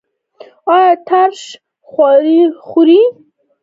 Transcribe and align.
ایا 0.75 0.91
ترش 1.07 1.41
خواړه 1.89 2.39
خورئ؟ 2.65 3.01